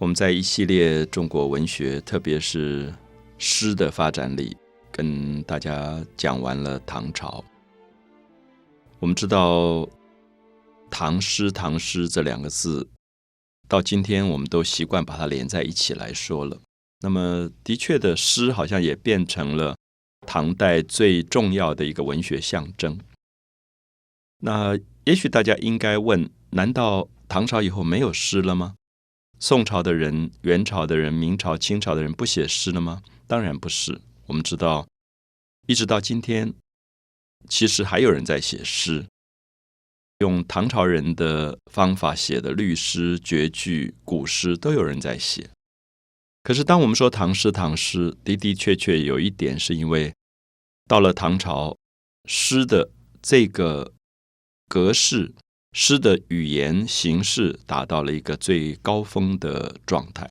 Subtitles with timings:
[0.00, 2.90] 我们在一系列中国文学，特别是
[3.36, 4.56] 诗的发展里，
[4.90, 7.44] 跟大家讲完了唐朝。
[8.98, 9.86] 我们知道
[10.90, 12.88] “唐诗”“唐诗”这两个字，
[13.68, 16.58] 到今天我们都习惯把它连在一起来说了。
[17.02, 19.76] 那么，的确的，诗好像也变成了
[20.26, 22.98] 唐代最重要的一个文学象征。
[24.38, 28.76] 那也许大家应该问：难道唐朝以后没有诗了吗？
[29.42, 33.02] 宋朝的人、元朝的人、明朝、清朝的人不写诗了吗？
[33.26, 33.98] 当然不是。
[34.26, 34.86] 我们知道，
[35.66, 36.52] 一直到今天，
[37.48, 39.06] 其实还有人在写诗，
[40.18, 45.48] 用唐朝人的方法写的律诗、绝句、古诗都有人在写。
[46.42, 50.14] 可是，当我们说唐诗，唐诗的的确确有一点，是因为
[50.86, 51.78] 到了唐朝，
[52.26, 52.90] 诗的
[53.22, 53.94] 这个
[54.68, 55.32] 格式。
[55.72, 60.28] 诗的语言形式达到了一个最高峰的状态，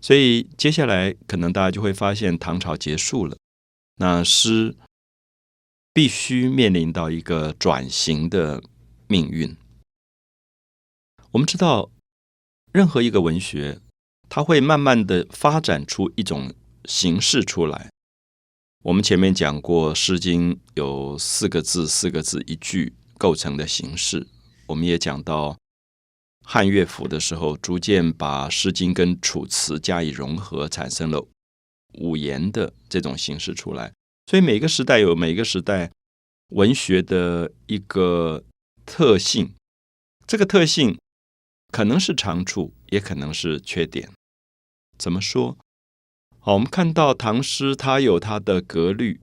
[0.00, 3.36] 所以接下来可能大家就会发现唐朝结束了，
[3.96, 4.76] 那诗
[5.94, 8.62] 必须面临到一个转型的
[9.06, 9.56] 命运。
[11.30, 11.90] 我们知道，
[12.72, 13.80] 任何一个文学，
[14.28, 17.90] 它会慢慢的发展出一种形式出来。
[18.82, 24.26] 我们前面讲过，《诗经》有四个字、四个字一句构成的形式。
[24.72, 25.58] 我们也讲到
[26.44, 31.28] 汉乐府的时候，逐渐把《诗经》跟《楚辞》加以融合，产生了
[31.98, 33.92] 五言的这种形式出来。
[34.26, 35.92] 所以每个时代有每个时代
[36.48, 38.42] 文学的一个
[38.86, 39.52] 特性，
[40.26, 40.98] 这个特性
[41.70, 44.10] 可能是长处，也可能是缺点。
[44.96, 45.58] 怎么说？
[46.40, 49.20] 好，我们看到唐诗，它有它的格律，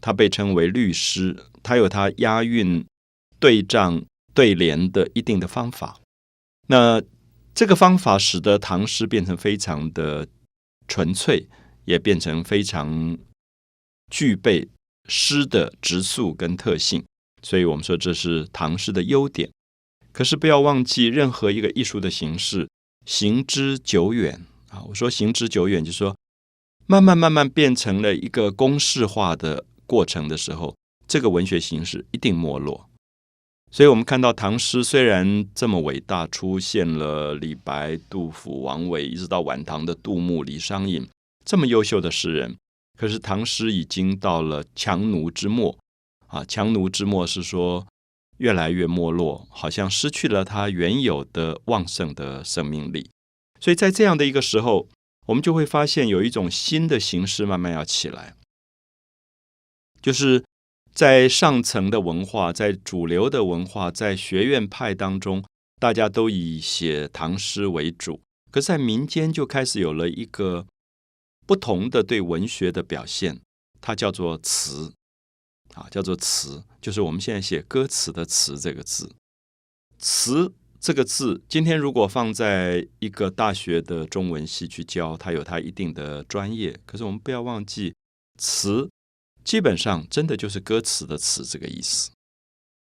[0.00, 2.86] 它被称为律诗，它有它押韵、
[3.38, 4.06] 对仗。
[4.32, 6.00] 对联的一定的方法，
[6.68, 7.02] 那
[7.54, 10.26] 这个方法使得唐诗变成非常的
[10.86, 11.48] 纯粹，
[11.84, 13.18] 也变成非常
[14.10, 14.68] 具备
[15.08, 17.04] 诗的直素跟特性。
[17.42, 19.50] 所以我们说这是唐诗的优点。
[20.12, 22.68] 可是不要忘记，任何一个艺术的形式
[23.06, 26.16] 行之久远啊，我说行之久远，就是说
[26.86, 30.76] 慢慢慢慢变成了一个公式化的过程的时候，
[31.06, 32.89] 这个文学形式一定没落。
[33.72, 41.08] 所以，我们看到唐诗虽然这么伟大，出现了李白、杜甫、王维，一直到晚唐的杜牧、李商隐
[41.44, 42.58] 这么优秀的诗人，
[42.98, 45.78] 可是唐诗已经到了强弩之末
[46.26, 46.44] 啊！
[46.44, 47.86] 强弩之末是说
[48.38, 53.08] 越来越没落，好像失去了它原有的旺盛的生命力。
[53.60, 54.88] 所以在这样的一个时候，
[55.26, 58.34] 我们就会发现有一种新的形式慢慢要起来，
[60.02, 60.42] 就是。
[60.92, 65.42] 在上层的文化，在主流的文化，在学院派当中，
[65.78, 68.20] 大家都以写唐诗为主。
[68.50, 70.66] 可是，在民间就开始有了一个
[71.46, 73.40] 不同的对文学的表现，
[73.80, 74.92] 它叫做词
[75.74, 79.14] 啊，叫做词，就是我们现在写歌词的“词”这个字。
[79.98, 86.78] 词这个字，今天如果放在一个大学的中文系去教，它有它一定的专业。
[86.84, 87.94] 可是，我们不要忘记
[88.36, 88.90] 词。
[89.50, 92.12] 基本上真的就是歌词的词这个意思，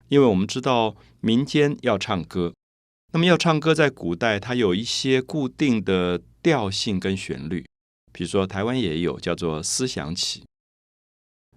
[0.07, 2.53] 因为我们知道民间要唱歌，
[3.11, 7.65] 那么要唱歌在古代它有一些固定的调性跟旋律，
[8.13, 10.43] 比如说台湾也有叫做思想起，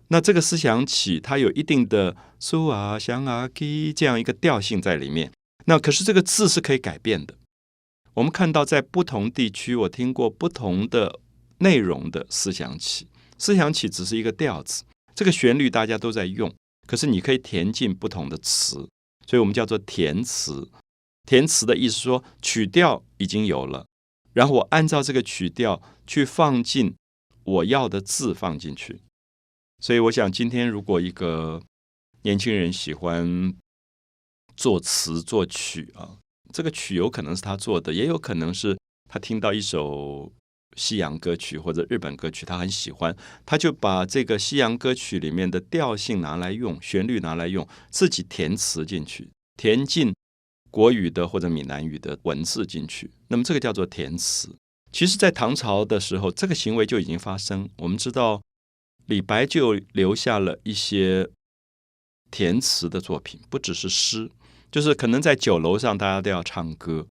[0.09, 5.31] 那这个思想起它有一定的苏啊香啊 k 这样一个调性在里面，
[5.67, 7.35] 那可是这个字是可以改变的。
[8.15, 11.21] 我们看到在不同地区，我听过不同的
[11.59, 14.85] 内容的思想起，思想起只是一个调子。
[15.15, 16.53] 这个旋律大家都在用，
[16.87, 18.89] 可是你可以填进不同的词，
[19.27, 20.71] 所以我们叫做填词。
[21.27, 23.87] 填词的意思说，曲调已经有了，
[24.33, 26.95] 然后我按照这个曲调去放进
[27.45, 29.01] 我要的字放进去。
[29.81, 31.63] 所以我想，今天如果一个
[32.23, 33.55] 年轻人喜欢
[34.57, 36.19] 作词作曲啊，
[36.53, 40.33] 这个曲有可能是他做的，也有可能是他听到一首。
[40.77, 50.15] 西洋歌曲或者日本歌曲，他很喜欢，他就把这个西洋歌曲里面的调性拿来用，旋律拿来用，自己填词进去，填进
[50.71, 53.11] 国语的或者闽南语的文字进去。
[53.29, 54.55] 那么这个叫做填词。
[54.91, 57.69] 其实，在唐朝的时候，这个行为就已经发生。
[57.79, 58.43] 我们知道，
[59.07, 61.31] 李白就留下了一些
[62.31, 64.31] 填词的作品，不只是诗，
[64.71, 67.07] 就是可能在酒楼上大家都要唱歌。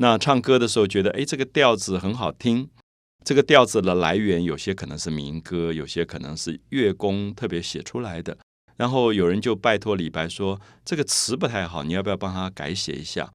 [0.00, 2.70] 那唱歌的时候觉得，哎，这个调子很好听。
[3.24, 8.38] 这个调子的来源有些可能是民歌，有些可能是乐工特别写出来的。
[8.76, 13.32] 然后有人就拜托李白说：“这个词不太好，你要不要帮他改写一下？”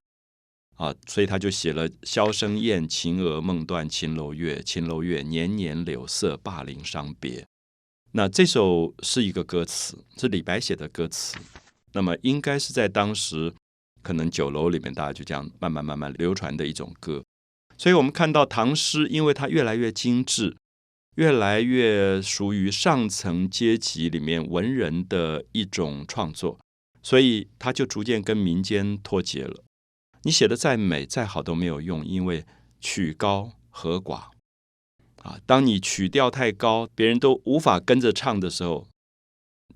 [0.76, 7.46] 啊，所以他就写了“箫声咽，秦娥梦断秦楼月，秦楼月，年年柳色，灞陵伤别。”
[8.12, 11.36] 那这首是一个歌词，是李白写的歌词。
[11.92, 13.52] 那么应该是在当时
[14.04, 17.24] 可能酒楼里面，大家就这样慢慢慢慢流传的一种歌。
[17.76, 20.56] 所以我们看到唐诗，因为它越来越精致，
[21.16, 26.60] 越来越属于上层阶级里面文人的一种创作，
[27.02, 29.64] 所以它就逐渐跟民间脱节了。
[30.22, 32.44] 你写的再美再好都没有用，因为
[32.80, 34.26] 曲高和寡
[35.22, 35.38] 啊。
[35.44, 38.86] 当你曲调太高，别人都无法跟着唱的时候，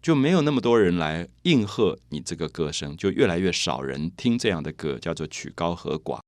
[0.01, 6.21] 就没有那么多人来应和你这个歌声，就越来越少人听这样的歌，叫做曲高和寡。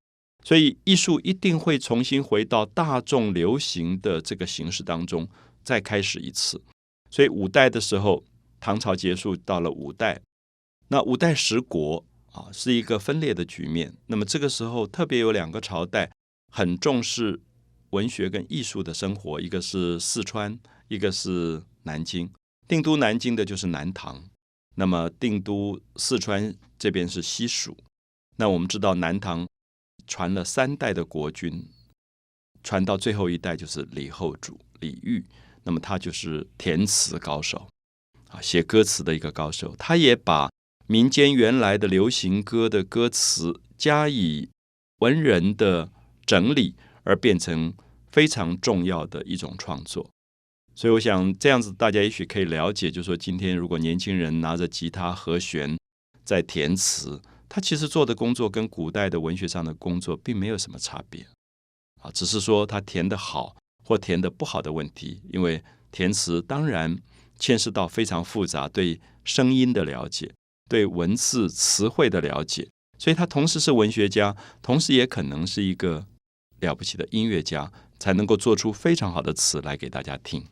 [0.45, 5.29] 所以艺术一定会重新回到大众流行的这个形式当中，
[5.63, 6.63] 再开始一次。
[7.11, 8.25] 所以五代的时候，
[8.59, 10.21] 唐朝结束，到了五代，
[10.89, 12.05] 那五代十国。
[12.33, 13.93] 啊，是一个分裂的局面。
[14.07, 16.13] 那么这个时候，特别有两个朝代
[16.53, 17.41] 很重视
[17.91, 20.57] 文学跟艺术的生活，一个是四川，
[20.87, 22.31] 一个是南京。
[22.71, 24.23] 定都南京的就是南唐，
[24.77, 27.77] 那么定都四川这边是西蜀。
[28.37, 29.49] 那我们知道，南唐
[30.07, 31.67] 传了三代的国君，
[32.63, 35.25] 传到最后一代就是李后主李煜，
[35.65, 37.67] 那么他就是填词高手
[38.29, 40.49] 啊，写歌词的一个高手，他也把。
[40.87, 44.51] 民间原来的流行歌的歌词加以
[44.99, 45.89] 文人的
[46.27, 46.75] 整理，
[47.05, 47.73] 而变成
[48.11, 50.11] 非常重要的一种创作。
[50.81, 55.77] 所以，我想这样子，大家也许可以了解，就是说，今天如果年轻人拿着吉他和弦
[56.25, 61.27] 在填词，他其实做的工作跟古代的文学上的工作并没有什么差别
[62.01, 63.55] 啊，只是说他填的好
[63.85, 65.21] 或填的不好的问题。
[65.31, 65.63] 因为
[65.93, 66.97] 填词当然
[67.39, 70.33] 牵涉到非常复杂对声音的了解。
[70.67, 72.67] 对文字词汇的了解，
[72.99, 76.07] 所以他同时是文学家，同时也可能是一个
[76.61, 80.43] 了不起的音乐家，才能够做出非常好的词来给大家听。